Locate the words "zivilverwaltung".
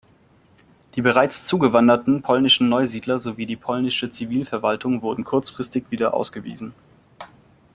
4.09-5.03